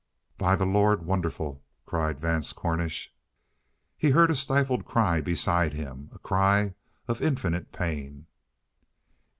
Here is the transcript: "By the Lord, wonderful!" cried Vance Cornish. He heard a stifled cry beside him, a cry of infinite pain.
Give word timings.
"By 0.39 0.55
the 0.55 0.65
Lord, 0.65 1.05
wonderful!" 1.05 1.63
cried 1.85 2.19
Vance 2.19 2.53
Cornish. 2.53 3.13
He 3.95 4.09
heard 4.09 4.31
a 4.31 4.35
stifled 4.35 4.83
cry 4.83 5.21
beside 5.21 5.73
him, 5.73 6.09
a 6.11 6.17
cry 6.17 6.73
of 7.07 7.21
infinite 7.21 7.71
pain. 7.71 8.25